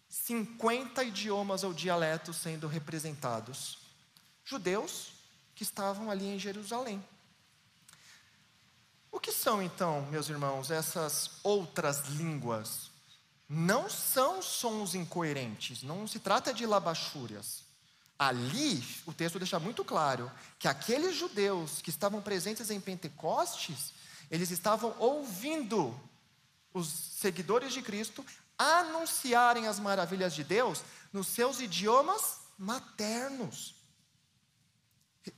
[0.08, 3.78] 50 idiomas ou dialetos sendo representados.
[4.44, 5.08] Judeus
[5.54, 7.02] que estavam ali em Jerusalém.
[9.16, 12.90] O que são então, meus irmãos, essas outras línguas?
[13.48, 17.64] Não são sons incoerentes, não se trata de labachúrias.
[18.18, 23.94] Ali, o texto deixa muito claro que aqueles judeus que estavam presentes em Pentecostes,
[24.30, 25.98] eles estavam ouvindo
[26.74, 28.22] os seguidores de Cristo
[28.58, 33.75] anunciarem as maravilhas de Deus nos seus idiomas maternos.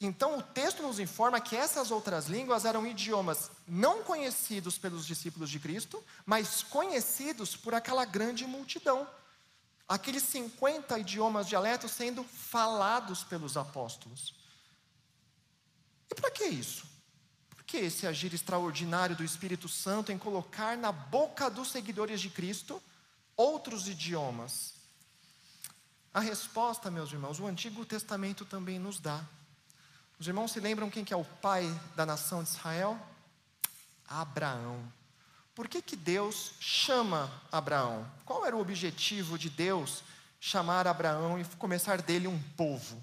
[0.01, 5.49] Então, o texto nos informa que essas outras línguas eram idiomas não conhecidos pelos discípulos
[5.49, 9.09] de Cristo, mas conhecidos por aquela grande multidão.
[9.89, 14.35] Aqueles 50 idiomas dialetos sendo falados pelos apóstolos.
[16.11, 16.87] E para que isso?
[17.49, 22.29] Por que esse agir extraordinário do Espírito Santo em colocar na boca dos seguidores de
[22.29, 22.83] Cristo
[23.35, 24.75] outros idiomas?
[26.13, 29.25] A resposta, meus irmãos, o Antigo Testamento também nos dá.
[30.19, 32.99] Os irmãos se lembram quem que é o pai da nação de Israel?
[34.05, 34.91] Abraão.
[35.55, 38.11] por que, que Deus chama Abraão?
[38.25, 40.03] Qual era o objetivo de Deus
[40.41, 43.01] chamar Abraão e começar dele um povo?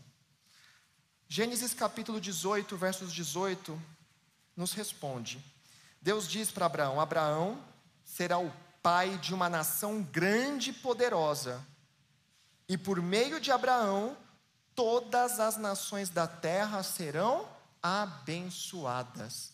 [1.28, 3.82] Gênesis capítulo 18, versos 18,
[4.56, 5.44] nos responde.
[6.02, 7.64] Deus diz para Abraão: Abraão
[8.04, 8.52] será o
[8.84, 11.66] pai de uma nação grande e poderosa,
[12.68, 14.18] e por meio de Abraão,
[14.76, 17.48] todas as nações da terra serão
[17.82, 19.54] abençoadas.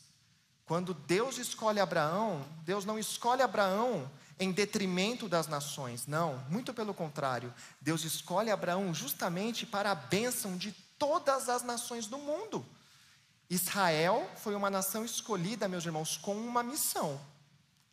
[0.66, 6.94] Quando Deus escolhe Abraão, Deus não escolhe Abraão em detrimento das nações, não, muito pelo
[6.94, 12.66] contrário, Deus escolhe Abraão justamente para a bênção de todas as nações do mundo.
[13.50, 17.20] Israel foi uma nação escolhida, meus irmãos, com uma missão: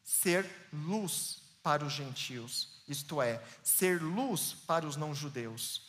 [0.04, 5.87] ser luz para os gentios, isto é, ser luz para os não-judeus.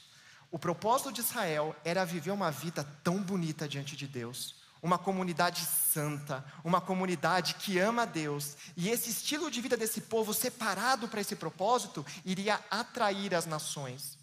[0.51, 5.63] O propósito de Israel era viver uma vida tão bonita diante de Deus, uma comunidade
[5.63, 11.07] santa, uma comunidade que ama a Deus, e esse estilo de vida desse povo separado
[11.07, 14.17] para esse propósito iria atrair as nações.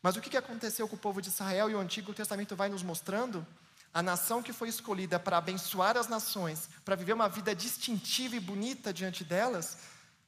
[0.00, 2.84] Mas o que aconteceu com o povo de Israel e o Antigo Testamento vai nos
[2.84, 3.44] mostrando?
[3.92, 8.40] A nação que foi escolhida para abençoar as nações, para viver uma vida distintiva e
[8.40, 9.78] bonita diante delas,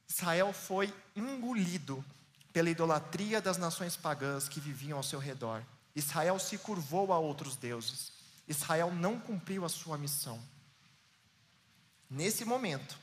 [0.09, 2.03] Israel foi engolido
[2.53, 5.63] pela idolatria das nações pagãs que viviam ao seu redor.
[5.95, 8.11] Israel se curvou a outros deuses.
[8.47, 10.41] Israel não cumpriu a sua missão.
[12.09, 12.97] Nesse momento,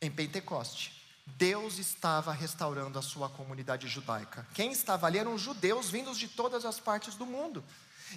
[0.00, 4.46] em Pentecoste, Deus estava restaurando a sua comunidade judaica.
[4.54, 7.64] Quem estava ali eram judeus vindos de todas as partes do mundo.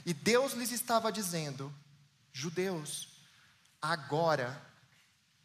[0.05, 1.73] E Deus lhes estava dizendo:
[2.31, 3.07] Judeus,
[3.81, 4.61] agora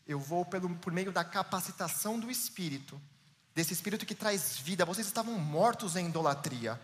[0.06, 3.00] eu vou pelo, por meio da capacitação do Espírito
[3.54, 4.84] desse Espírito que traz vida.
[4.84, 6.80] Vocês estavam mortos em idolatria,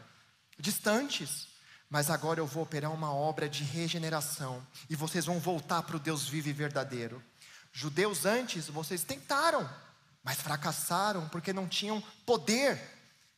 [0.59, 1.49] distantes,
[1.89, 6.01] mas agora eu vou operar uma obra de regeneração e vocês vão voltar para o
[6.01, 7.23] Deus vivo e verdadeiro.
[7.73, 9.69] Judeus antes, vocês tentaram,
[10.23, 12.81] mas fracassaram porque não tinham poder.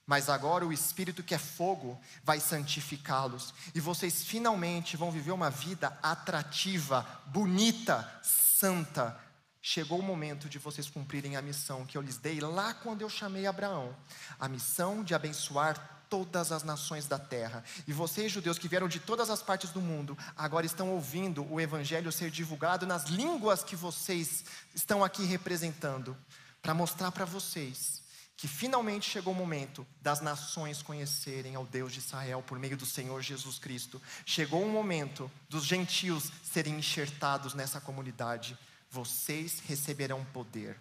[0.07, 5.49] Mas agora o Espírito que é fogo vai santificá-los e vocês finalmente vão viver uma
[5.49, 9.19] vida atrativa, bonita, santa,
[9.63, 13.09] chegou o momento de vocês cumprirem a missão que eu lhes dei lá quando eu
[13.09, 13.97] chamei Abraão
[14.39, 17.65] a missão de abençoar todas as nações da terra.
[17.87, 21.59] E vocês, judeus que vieram de todas as partes do mundo, agora estão ouvindo o
[21.59, 24.45] evangelho ser divulgado nas línguas que vocês
[24.75, 26.15] estão aqui representando,
[26.61, 28.03] para mostrar para vocês
[28.37, 32.85] que finalmente chegou o momento das nações conhecerem ao Deus de Israel por meio do
[32.85, 34.03] Senhor Jesus Cristo.
[34.27, 38.59] Chegou o momento dos gentios serem enxertados nessa comunidade
[38.93, 40.79] vocês receberão poder.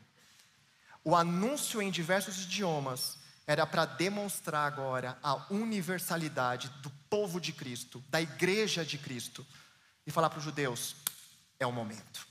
[1.02, 8.04] O anúncio em diversos idiomas era para demonstrar agora a universalidade do povo de Cristo,
[8.10, 9.48] da igreja de Cristo,
[10.06, 10.96] e falar para os judeus:
[11.58, 12.28] é o momento.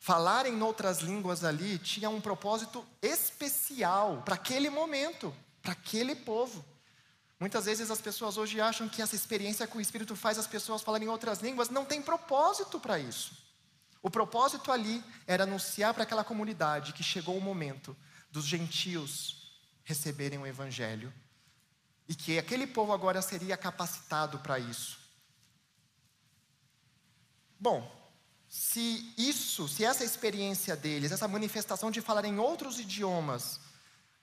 [0.00, 6.64] Falar em outras línguas ali tinha um propósito especial para aquele momento, para aquele povo.
[7.38, 10.82] Muitas vezes as pessoas hoje acham que essa experiência com o Espírito faz as pessoas
[10.82, 13.43] falarem em outras línguas, não tem propósito para isso.
[14.04, 17.96] O propósito ali era anunciar para aquela comunidade que chegou o momento
[18.30, 21.10] dos gentios receberem o Evangelho
[22.06, 24.98] e que aquele povo agora seria capacitado para isso.
[27.58, 27.90] Bom,
[28.46, 33.58] se isso, se essa experiência deles, essa manifestação de falar em outros idiomas,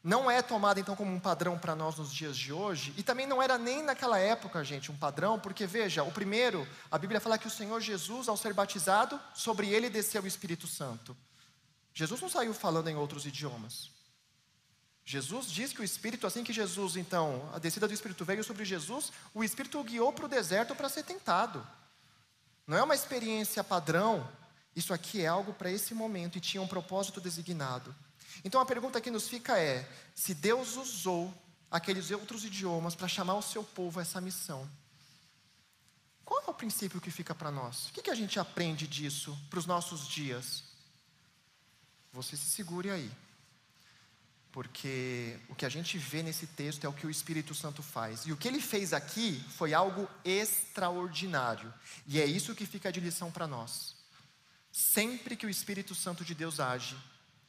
[0.04, 3.28] não é tomada então como um padrão para nós nos dias de hoje, e também
[3.28, 7.38] não era nem naquela época, gente, um padrão, porque veja, o primeiro, a Bíblia fala
[7.38, 11.16] que o Senhor Jesus, ao ser batizado, sobre ele desceu o Espírito Santo.
[11.94, 13.92] Jesus não saiu falando em outros idiomas.
[15.06, 18.66] Jesus diz que o Espírito, assim que Jesus, então, a descida do Espírito veio sobre
[18.66, 21.66] Jesus, o Espírito o guiou para o deserto para ser tentado.
[22.66, 24.28] Não é uma experiência padrão,
[24.76, 27.94] isso aqui é algo para esse momento e tinha um propósito designado.
[28.43, 31.34] Então a pergunta que nos fica é: se Deus usou
[31.69, 34.69] aqueles outros idiomas para chamar o seu povo a essa missão,
[36.25, 37.88] qual é o princípio que fica para nós?
[37.88, 40.63] O que, que a gente aprende disso para os nossos dias?
[42.13, 43.12] Você se segure aí.
[44.51, 48.25] Porque o que a gente vê nesse texto é o que o Espírito Santo faz.
[48.25, 51.73] E o que ele fez aqui foi algo extraordinário.
[52.06, 53.95] E é isso que fica de lição para nós.
[54.71, 56.97] Sempre que o Espírito Santo de Deus age,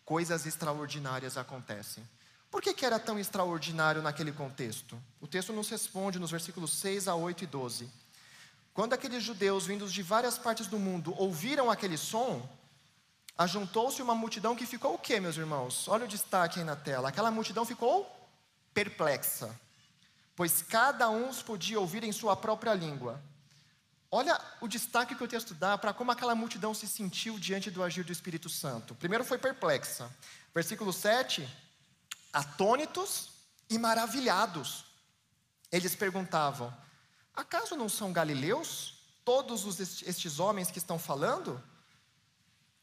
[0.05, 2.07] coisas extraordinárias acontecem.
[2.51, 5.01] Por que, que era tão extraordinário naquele contexto?
[5.21, 7.89] O texto nos responde nos versículos 6 a 8 e 12.
[8.75, 12.47] Quando aqueles judeus vindos de várias partes do mundo ouviram aquele som,
[13.39, 15.89] ajuntou-se uma multidão que ficou o quê, meus irmãos?
[15.89, 17.09] Olha o destaque aí na tela.
[17.09, 18.11] Aquela multidão ficou
[18.75, 19.55] perplexa,
[20.37, 23.19] pois cada um podia ouvir em sua própria língua.
[24.15, 27.83] Olha o destaque que o texto dá para como aquela multidão se sentiu diante do
[27.83, 28.95] agir do Espírito Santo.
[28.95, 30.15] Primeiro foi perplexa.
[30.55, 31.49] Versículo 7,
[32.31, 33.31] atônitos
[33.71, 34.85] e maravilhados.
[35.73, 36.71] Eles perguntavam:
[37.35, 41.63] Acaso não são galileus todos os, estes homens que estão falando?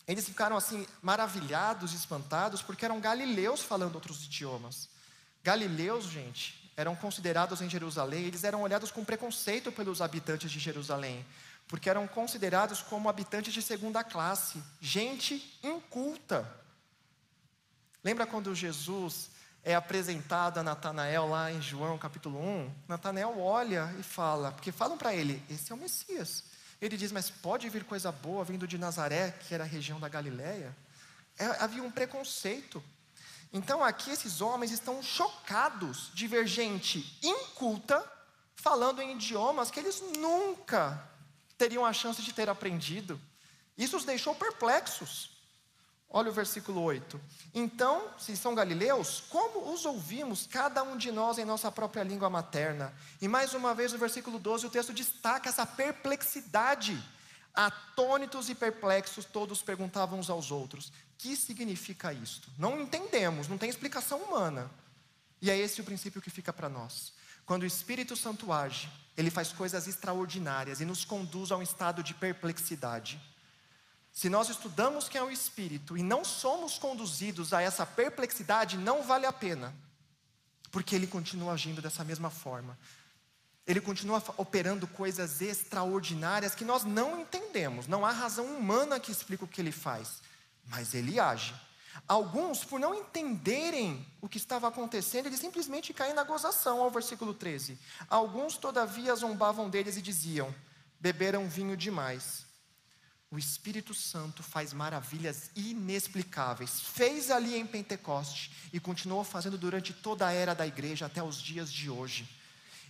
[0.08, 4.90] Eles ficaram assim maravilhados, espantados, porque eram galileus falando outros idiomas.
[5.44, 11.26] Galileus, gente, eram considerados em Jerusalém, eles eram olhados com preconceito pelos habitantes de Jerusalém,
[11.68, 16.50] porque eram considerados como habitantes de segunda classe, gente inculta.
[18.02, 19.30] Lembra quando Jesus
[19.62, 22.72] é apresentado a Natanael lá em João capítulo 1?
[22.88, 26.46] Natanael olha e fala, porque falam para ele: esse é o Messias.
[26.82, 30.08] Ele diz: Mas pode vir coisa boa vindo de Nazaré, que era a região da
[30.08, 30.74] Galiléia?
[31.38, 32.82] É, havia um preconceito.
[33.52, 38.04] Então aqui esses homens estão chocados de ver gente inculta
[38.56, 41.02] falando em idiomas que eles nunca
[41.58, 43.20] teriam a chance de ter aprendido.
[43.78, 45.32] Isso os deixou perplexos.
[46.12, 47.22] Olha o versículo 8.
[47.54, 52.30] Então, se são galileus, como os ouvimos, cada um de nós em nossa própria língua
[52.30, 52.92] materna?
[53.22, 57.00] E mais uma vez, no versículo 12, o texto destaca essa perplexidade.
[57.62, 62.50] Atônitos e perplexos, todos perguntavam uns aos outros: que significa isto?
[62.58, 64.72] Não entendemos, não tem explicação humana.
[65.42, 67.12] E é esse o princípio que fica para nós.
[67.46, 72.02] Quando o Espírito Santo age, ele faz coisas extraordinárias e nos conduz a um estado
[72.02, 73.20] de perplexidade.
[74.14, 79.04] Se nós estudamos quem é o Espírito e não somos conduzidos a essa perplexidade, não
[79.04, 79.76] vale a pena,
[80.72, 82.78] porque ele continua agindo dessa mesma forma.
[83.70, 89.44] Ele continua operando coisas extraordinárias que nós não entendemos, não há razão humana que explique
[89.44, 90.22] o que ele faz,
[90.68, 91.54] mas ele age.
[92.08, 97.34] Alguns, por não entenderem o que estava acontecendo, eles simplesmente caem na gozação, ao versículo
[97.34, 97.78] 13.
[98.10, 100.54] Alguns, todavia, zombavam deles e diziam:
[101.00, 102.50] beberam vinho demais
[103.32, 106.82] o Espírito Santo faz maravilhas inexplicáveis.
[106.82, 111.40] Fez ali em Pentecoste e continuou fazendo durante toda a era da igreja até os
[111.40, 112.28] dias de hoje.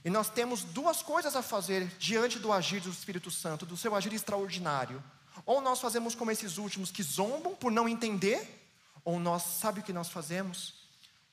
[0.03, 3.93] E nós temos duas coisas a fazer diante do agir do Espírito Santo, do seu
[3.95, 5.03] agir extraordinário.
[5.45, 8.71] Ou nós fazemos como esses últimos que zombam por não entender,
[9.03, 10.73] ou nós, sabe o que nós fazemos?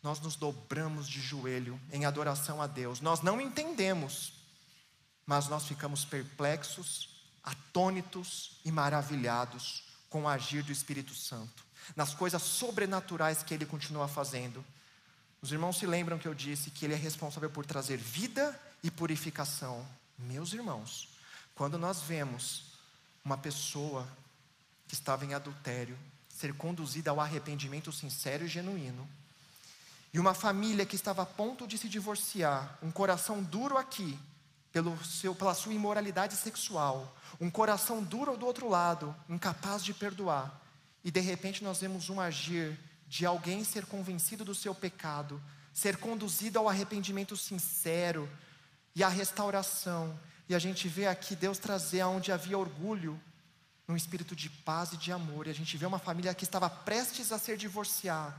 [0.02, 3.00] Nós nos dobramos de joelho em adoração a Deus.
[3.00, 4.32] Nós não entendemos,
[5.24, 12.42] mas nós ficamos perplexos atônitos e maravilhados com o agir do Espírito Santo, nas coisas
[12.42, 14.64] sobrenaturais que ele continua fazendo.
[15.40, 18.90] Os irmãos se lembram que eu disse que ele é responsável por trazer vida e
[18.90, 19.86] purificação.
[20.18, 21.08] Meus irmãos,
[21.54, 22.72] quando nós vemos
[23.24, 24.06] uma pessoa
[24.88, 29.08] que estava em adultério ser conduzida ao arrependimento sincero e genuíno,
[30.12, 34.18] e uma família que estava a ponto de se divorciar, um coração duro aqui,
[34.72, 40.60] pelo seu, pela sua imoralidade sexual, um coração duro do outro lado, incapaz de perdoar,
[41.04, 45.40] e de repente nós vemos um agir de alguém ser convencido do seu pecado,
[45.72, 48.28] ser conduzido ao arrependimento sincero
[48.94, 53.20] e à restauração, e a gente vê aqui Deus trazer aonde havia orgulho,
[53.88, 56.68] um espírito de paz e de amor, e a gente vê uma família que estava
[56.68, 58.36] prestes a ser divorciar,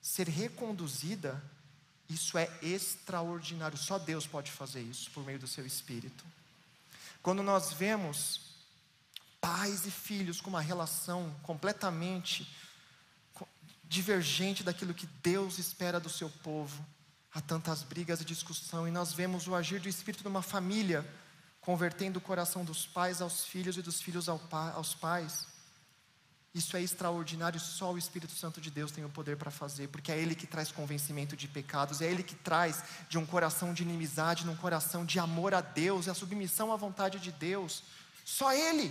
[0.00, 1.42] ser reconduzida,
[2.08, 6.24] isso é extraordinário, só Deus pode fazer isso por meio do seu espírito.
[7.22, 8.40] Quando nós vemos
[9.40, 12.48] pais e filhos com uma relação completamente
[13.88, 16.84] divergente daquilo que Deus espera do seu povo,
[17.32, 21.06] há tantas brigas e discussão, e nós vemos o agir do Espírito numa família,
[21.60, 25.46] convertendo o coração dos pais aos filhos e dos filhos aos pais.
[26.54, 30.10] Isso é extraordinário, só o Espírito Santo de Deus tem o poder para fazer, porque
[30.10, 33.82] é Ele que traz convencimento de pecados, é Ele que traz de um coração de
[33.82, 37.82] inimizade, num coração de amor a Deus, e a submissão à vontade de Deus.
[38.24, 38.90] Só Ele.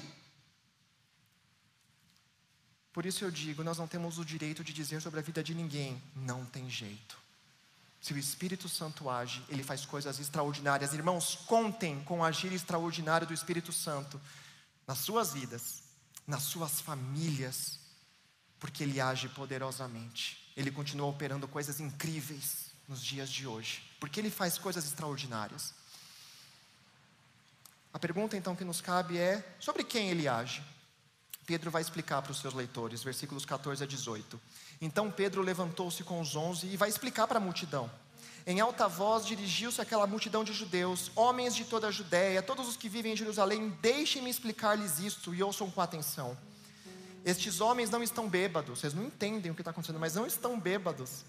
[2.95, 5.53] Por isso eu digo: nós não temos o direito de dizer sobre a vida de
[5.53, 7.15] ninguém, não tem jeito.
[8.01, 10.93] Se o Espírito Santo age, ele faz coisas extraordinárias.
[10.93, 14.19] Irmãos, contem com o agir extraordinário do Espírito Santo
[14.87, 15.85] nas suas vidas
[16.27, 17.79] nas suas famílias,
[18.59, 20.51] porque Ele age poderosamente.
[20.55, 25.73] Ele continua operando coisas incríveis nos dias de hoje, porque Ele faz coisas extraordinárias.
[27.93, 30.63] A pergunta então que nos cabe é: sobre quem Ele age?
[31.45, 34.39] Pedro vai explicar para os seus leitores, versículos 14 a 18.
[34.81, 37.89] Então Pedro levantou-se com os onze e vai explicar para a multidão.
[38.47, 42.77] Em alta voz dirigiu-se àquela multidão de judeus, homens de toda a Judéia, todos os
[42.77, 46.37] que vivem em Jerusalém, deixem-me explicar-lhes isto e ouçam com atenção.
[47.23, 50.59] Estes homens não estão bêbados, vocês não entendem o que está acontecendo, mas não estão
[50.59, 51.25] bêbados.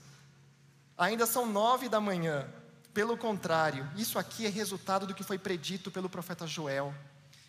[0.98, 2.46] Ainda são nove da manhã.
[2.92, 6.94] Pelo contrário, isso aqui é resultado do que foi predito pelo profeta Joel.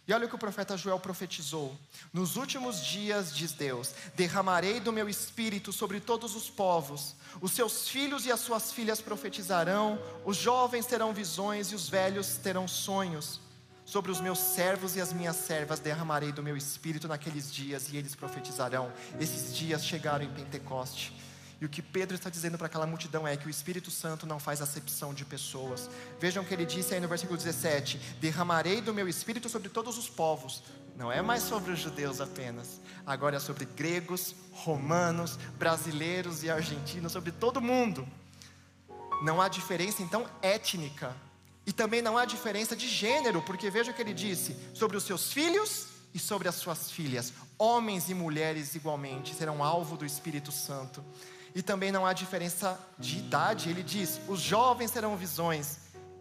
[0.07, 1.77] E olha o que o profeta Joel profetizou.
[2.13, 7.13] Nos últimos dias, diz Deus, derramarei do meu espírito sobre todos os povos.
[7.41, 12.37] Os seus filhos e as suas filhas profetizarão, os jovens terão visões e os velhos
[12.37, 13.41] terão sonhos.
[13.83, 17.97] Sobre os meus servos e as minhas servas derramarei do meu espírito naqueles dias e
[17.97, 18.91] eles profetizarão.
[19.19, 21.13] Esses dias chegaram em Pentecoste.
[21.59, 24.39] E o que Pedro está dizendo para aquela multidão é que o Espírito Santo não
[24.39, 25.89] faz acepção de pessoas.
[26.19, 29.97] Vejam o que ele disse aí no versículo 17: Derramarei do meu espírito sobre todos
[29.97, 30.63] os povos.
[30.95, 37.11] Não é mais sobre os judeus apenas, agora é sobre gregos, romanos, brasileiros e argentinos,
[37.11, 38.07] sobre todo mundo.
[39.23, 41.15] Não há diferença então étnica.
[41.65, 45.03] E também não há diferença de gênero, porque veja o que ele disse: sobre os
[45.03, 47.33] seus filhos e sobre as suas filhas.
[47.57, 51.03] Homens e mulheres igualmente serão alvo do Espírito Santo.
[51.55, 53.69] E também não há diferença de idade.
[53.69, 55.79] Ele diz: os jovens terão visões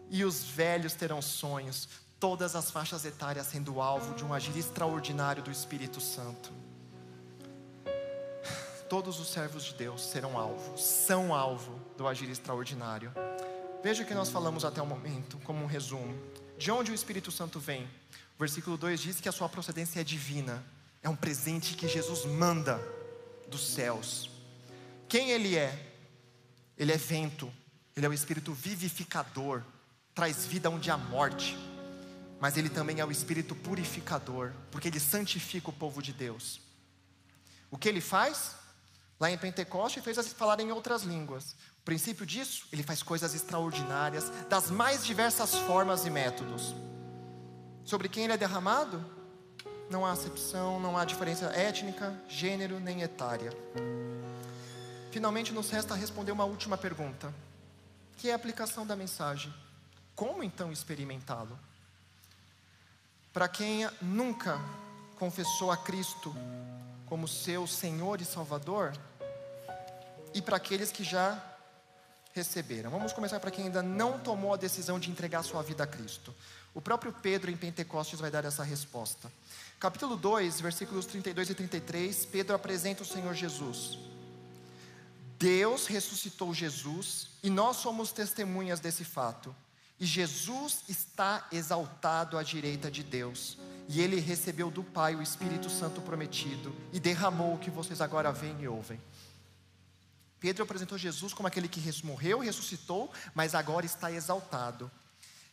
[0.09, 1.87] e os velhos terão sonhos.
[2.19, 6.51] Todas as faixas etárias sendo alvo de um agir extraordinário do Espírito Santo.
[8.89, 13.11] Todos os servos de Deus serão alvo, são alvo do agir extraordinário.
[13.83, 16.17] Veja o que nós falamos até o momento, como um resumo.
[16.57, 17.83] De onde o Espírito Santo vem?
[18.35, 20.63] O versículo 2 diz que a sua procedência é divina,
[21.03, 22.81] é um presente que Jesus manda
[23.47, 24.29] dos céus.
[25.07, 25.93] Quem ele é?
[26.77, 27.51] Ele é vento,
[27.95, 29.63] ele é o espírito vivificador,
[30.13, 31.57] traz vida onde há morte,
[32.39, 36.61] mas ele também é o espírito purificador, porque ele santifica o povo de Deus.
[37.71, 38.55] O que ele faz?
[39.19, 41.55] Lá em Pentecoste fez as falar em outras línguas.
[41.79, 46.75] O princípio disso, ele faz coisas extraordinárias, das mais diversas formas e métodos.
[47.83, 49.03] Sobre quem ele é derramado?
[49.89, 53.51] Não há acepção, não há diferença étnica, gênero nem etária.
[55.11, 57.33] Finalmente nos resta responder uma última pergunta,
[58.17, 59.53] que é a aplicação da mensagem.
[60.15, 61.57] Como então experimentá-lo?
[63.31, 64.59] Para quem nunca
[65.17, 66.35] confessou a Cristo
[67.05, 68.97] como seu Senhor e Salvador,
[70.33, 71.41] e para aqueles que já
[72.33, 72.91] receberam.
[72.91, 76.33] Vamos começar para quem ainda não tomou a decisão de entregar sua vida a Cristo.
[76.73, 79.31] O próprio Pedro em Pentecostes vai dar essa resposta.
[79.79, 83.97] Capítulo 2, versículos 32 e 33, Pedro apresenta o Senhor Jesus.
[85.37, 89.55] Deus ressuscitou Jesus e nós somos testemunhas desse fato.
[89.99, 93.57] E Jesus está exaltado à direita de Deus.
[93.89, 98.31] E ele recebeu do Pai o Espírito Santo prometido e derramou o que vocês agora
[98.31, 98.99] veem e ouvem.
[100.39, 104.91] Pedro apresentou Jesus como aquele que morreu, ressuscitou, mas agora está exaltado.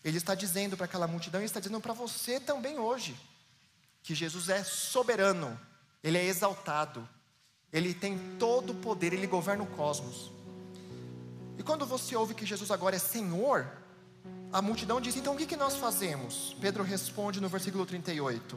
[0.05, 3.17] Ele está dizendo para aquela multidão e está dizendo para você também hoje
[4.03, 5.59] que Jesus é soberano,
[6.03, 7.09] ele é exaltado,
[7.75, 10.31] ele tem todo o poder, ele governa o cosmos.
[11.59, 13.67] E quando você ouve que Jesus agora é Senhor,
[14.53, 16.57] a multidão diz: então o que, nós fazemos?
[16.61, 18.57] Pedro responde no versículo 38: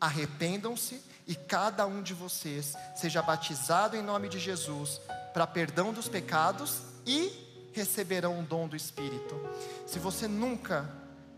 [0.00, 5.00] Arrependam-se e cada um de vocês seja batizado em nome de Jesus
[5.34, 7.32] para perdão dos pecados e
[7.72, 9.40] receberão o dom do Espírito.
[9.86, 10.88] Se você nunca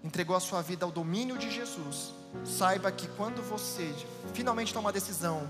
[0.03, 2.13] entregou a sua vida ao domínio de Jesus,
[2.45, 3.95] saiba que quando você
[4.35, 5.49] finalmente toma a decisão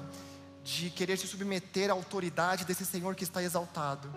[0.65, 4.11] de querer se submeter à autoridade desse Senhor que está exaltado.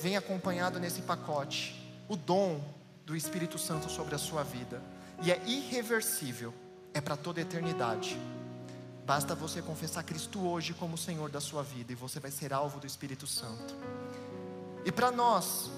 [0.00, 2.62] Vem acompanhado nesse pacote o dom
[3.04, 4.80] do Espírito Santo sobre a sua vida,
[5.22, 6.54] e é irreversível,
[6.94, 8.16] é para toda a eternidade.
[9.04, 12.78] Basta você confessar Cristo hoje como Senhor da sua vida e você vai ser alvo
[12.78, 13.74] do Espírito Santo.
[14.84, 15.70] E para nós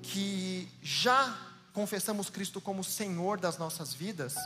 [0.00, 1.36] que já
[1.72, 4.36] confessamos Cristo como Senhor das nossas vidas,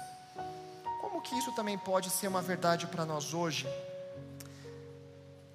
[1.19, 3.66] como que isso também pode ser uma verdade para nós hoje?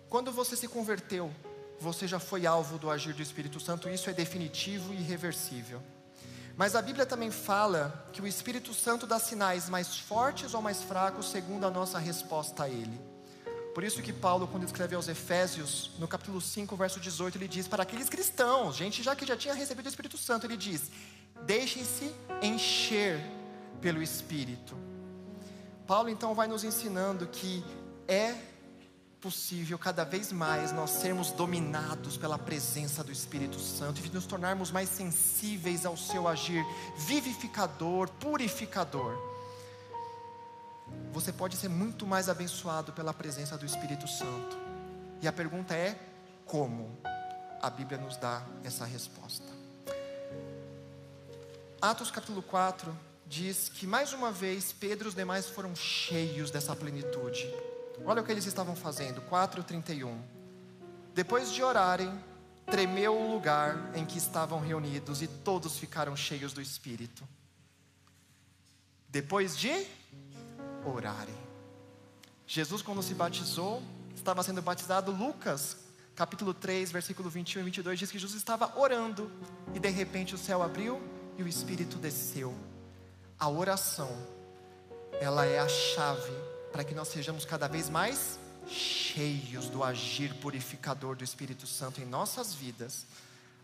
[0.09, 1.31] Quando você se converteu,
[1.79, 5.81] você já foi alvo do agir do Espírito Santo, isso é definitivo e irreversível.
[6.57, 10.83] Mas a Bíblia também fala que o Espírito Santo dá sinais mais fortes ou mais
[10.83, 12.99] fracos segundo a nossa resposta a Ele.
[13.73, 17.69] Por isso que Paulo, quando escreve aos Efésios, no capítulo 5, verso 18, ele diz
[17.69, 20.91] para aqueles cristãos, gente já que já tinha recebido o Espírito Santo, ele diz:
[21.45, 23.21] deixem-se encher
[23.79, 24.92] pelo Espírito.
[25.93, 27.63] Paulo então vai nos ensinando que
[28.07, 28.35] é
[29.21, 34.71] possível cada vez mais nós sermos dominados pela presença do Espírito Santo e nos tornarmos
[34.71, 36.65] mais sensíveis ao seu agir
[36.97, 39.15] vivificador, purificador.
[41.11, 44.57] Você pode ser muito mais abençoado pela presença do Espírito Santo.
[45.21, 45.95] E a pergunta é:
[46.43, 46.97] como?
[47.61, 49.45] A Bíblia nos dá essa resposta.
[51.79, 56.75] Atos capítulo 4, diz que mais uma vez Pedro e os demais foram cheios dessa
[56.75, 57.51] plenitude.
[58.05, 60.21] Olha o que eles estavam fazendo, 4:31.
[61.15, 62.11] Depois de orarem,
[62.67, 67.27] tremeu o lugar em que estavam reunidos e todos ficaram cheios do espírito.
[69.09, 69.85] depois de
[70.83, 71.37] orarem.
[72.47, 73.79] Jesus, quando se batizou,
[74.15, 75.77] estava sendo batizado, Lucas,
[76.15, 79.31] capítulo 3, versículo 21 e 22, diz que Jesus estava orando,
[79.71, 80.99] e de repente o céu abriu
[81.37, 82.55] e o Espírito desceu.
[83.43, 84.09] A oração,
[85.19, 86.31] ela é a chave
[86.71, 92.05] para que nós sejamos cada vez mais cheios do agir purificador do Espírito Santo em
[92.05, 93.05] nossas vidas.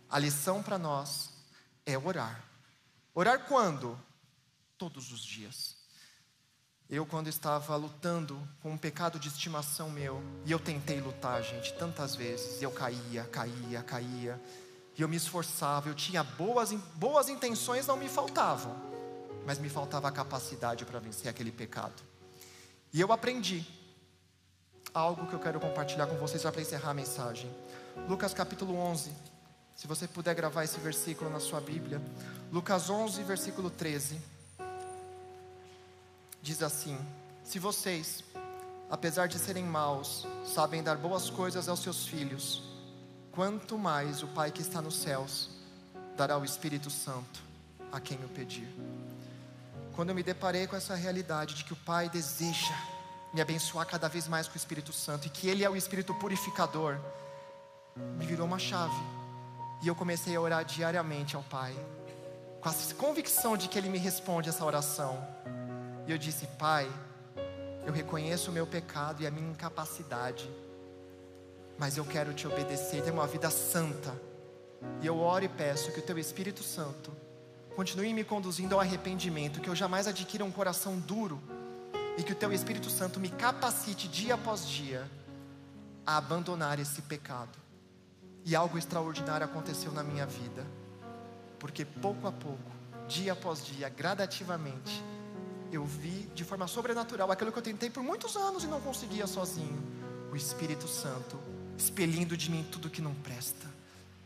[0.10, 1.30] A lição para nós
[1.86, 2.44] é orar.
[3.16, 3.98] Orar quando?
[4.78, 5.78] Todos os dias.
[6.90, 11.74] Eu, quando estava lutando com um pecado de estimação meu, e eu tentei lutar, gente,
[11.76, 14.42] tantas vezes, eu caía, caía, caía,
[14.98, 18.89] e eu me esforçava, eu tinha boas, boas intenções, não me faltavam,
[19.46, 22.02] mas me faltava a capacidade para vencer aquele pecado.
[22.94, 23.66] E eu aprendi
[24.94, 27.50] algo que eu quero compartilhar com vocês para encerrar a mensagem.
[28.08, 29.12] Lucas capítulo 11,
[29.76, 32.02] se você puder gravar esse versículo na sua Bíblia.
[32.52, 34.20] Lucas 11, versículo 13.
[36.42, 36.98] Diz assim:
[37.44, 38.24] Se vocês,
[38.90, 42.64] apesar de serem maus, sabem dar boas coisas aos seus filhos,
[43.32, 45.50] quanto mais o Pai que está nos céus
[46.18, 47.42] dará o Espírito Santo
[47.92, 48.68] a quem o pedir.
[49.96, 52.76] Quando eu me deparei com essa realidade de que o Pai deseja
[53.34, 56.14] me abençoar cada vez mais com o Espírito Santo e que Ele é o Espírito
[56.16, 56.98] purificador,
[57.96, 59.02] me virou uma chave.
[59.82, 61.76] E eu comecei a orar diariamente ao Pai,
[62.60, 65.26] com a convicção de que Ele me responde essa oração.
[66.08, 66.90] E eu disse: Pai,
[67.86, 70.50] eu reconheço o meu pecado e a minha incapacidade,
[71.78, 74.14] mas eu quero te obedecer, ter uma vida santa.
[75.02, 77.12] E eu oro e peço que o Teu Espírito Santo
[77.80, 81.42] continue me conduzindo ao arrependimento, que eu jamais adquira um coração duro
[82.18, 85.10] e que o Teu Espírito Santo me capacite dia após dia
[86.06, 87.58] a abandonar esse pecado.
[88.44, 90.68] E algo extraordinário aconteceu na minha vida,
[91.58, 92.70] porque pouco a pouco,
[93.08, 95.02] dia após dia, gradativamente,
[95.72, 99.26] eu vi de forma sobrenatural aquilo que eu tentei por muitos anos e não conseguia
[99.26, 99.82] sozinho:
[100.30, 101.40] o Espírito Santo
[101.78, 103.68] expelindo de mim tudo que não presta,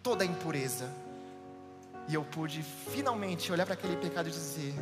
[0.02, 1.03] toda a impureza.
[2.08, 4.76] E eu pude finalmente olhar para aquele pecado e dizer: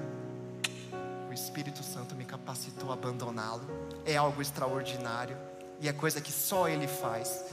[1.29, 3.63] o Espírito Santo me capacitou a abandoná-lo.
[4.05, 5.37] É algo extraordinário
[5.79, 7.45] e é coisa que só Ele faz.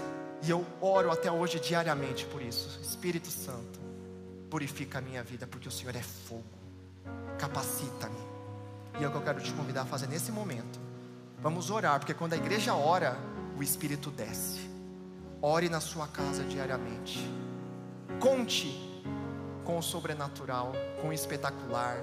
[0.42, 2.80] E eu oro até hoje diariamente por isso.
[2.80, 3.78] Espírito Santo,
[4.50, 6.44] purifica a minha vida, porque o Senhor é fogo.
[7.38, 8.18] Capacita-me.
[9.00, 10.80] E é o que eu quero te convidar a fazer nesse momento.
[11.40, 13.16] Vamos orar, porque quando a igreja ora,
[13.56, 14.68] o Espírito desce.
[15.40, 17.18] Ore na sua casa diariamente.
[18.18, 18.87] Conte
[19.68, 21.98] com o sobrenatural, com o espetacular.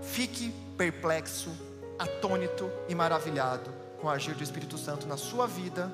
[0.00, 1.50] Fique perplexo,
[1.98, 5.92] atônito e maravilhado com o agir do Espírito Santo na sua vida,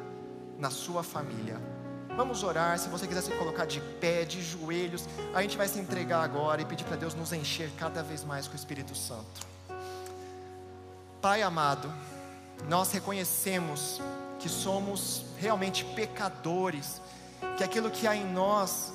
[0.57, 1.61] na sua família.
[2.17, 5.81] Vamos orar, se você quiser se colocar de pé, de joelhos, a gente vai se
[5.81, 9.45] entregar agora e pedir para Deus nos encher cada vez mais com o Espírito Santo.
[11.21, 11.93] Pai amado,
[12.69, 14.01] nós reconhecemos
[14.39, 17.03] que somos realmente pecadores,
[17.59, 18.93] que aquilo que há em nós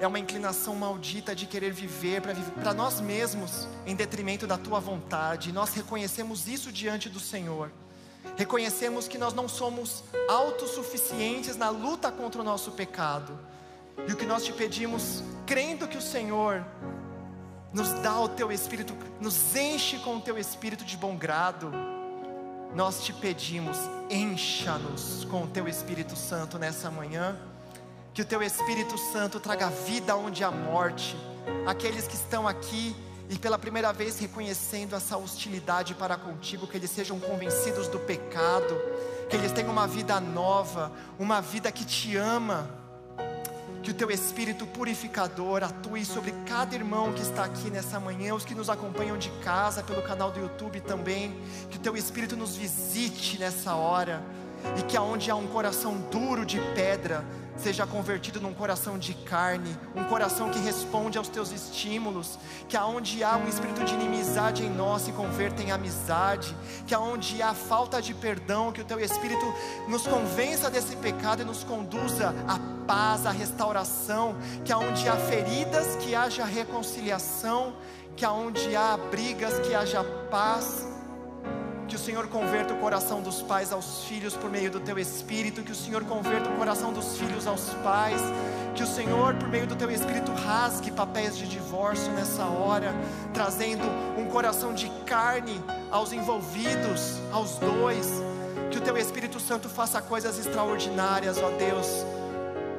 [0.00, 5.52] é uma inclinação maldita de querer viver para nós mesmos em detrimento da tua vontade.
[5.52, 7.70] Nós reconhecemos isso diante do Senhor.
[8.36, 13.38] Reconhecemos que nós não somos autossuficientes na luta contra o nosso pecado.
[14.08, 16.64] E o que nós te pedimos, crendo que o Senhor
[17.72, 21.70] nos dá o teu espírito, nos enche com o teu espírito de bom grado,
[22.74, 23.78] nós te pedimos,
[24.10, 27.38] encha-nos com o teu Espírito Santo nessa manhã
[28.14, 31.16] que o teu Espírito Santo traga vida onde há morte.
[31.66, 32.94] Aqueles que estão aqui
[33.28, 38.80] e pela primeira vez reconhecendo essa hostilidade para contigo, que eles sejam convencidos do pecado,
[39.28, 42.70] que eles tenham uma vida nova, uma vida que te ama.
[43.82, 48.44] Que o teu Espírito purificador atue sobre cada irmão que está aqui nessa manhã, os
[48.44, 51.36] que nos acompanham de casa, pelo canal do YouTube também.
[51.68, 54.22] Que o teu Espírito nos visite nessa hora,
[54.78, 57.24] e que aonde há um coração duro de pedra,
[57.56, 62.38] seja convertido num coração de carne, um coração que responde aos teus estímulos,
[62.68, 66.54] que aonde há um espírito de inimizade em nós se converta em amizade,
[66.86, 69.44] que aonde há falta de perdão, que o teu espírito
[69.88, 75.96] nos convença desse pecado e nos conduza à paz, à restauração, que aonde há feridas,
[75.96, 77.74] que haja reconciliação,
[78.16, 80.93] que aonde há brigas, que haja paz
[81.88, 85.62] que o Senhor converta o coração dos pais aos filhos por meio do teu espírito,
[85.62, 88.20] que o Senhor converta o coração dos filhos aos pais,
[88.74, 92.94] que o Senhor, por meio do teu espírito, rasgue papéis de divórcio nessa hora,
[93.32, 93.84] trazendo
[94.18, 98.08] um coração de carne aos envolvidos, aos dois,
[98.70, 102.04] que o teu Espírito Santo faça coisas extraordinárias, ó Deus.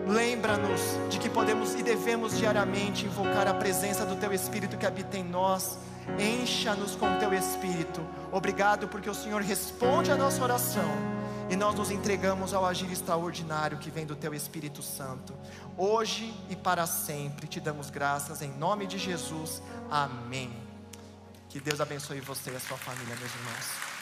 [0.07, 5.17] Lembra-nos de que podemos e devemos diariamente invocar a presença do Teu Espírito que habita
[5.17, 5.77] em nós
[6.19, 8.05] encha-nos com teu Espírito.
[8.31, 10.89] Obrigado porque o Senhor responde a nossa oração
[11.49, 15.33] e nós nos entregamos ao agir extraordinário que vem do teu Espírito Santo.
[15.77, 19.61] Hoje e para sempre te damos graças em nome de Jesus.
[19.89, 20.51] Amém.
[21.49, 23.94] Que Deus abençoe você e a sua família, meus irmãos.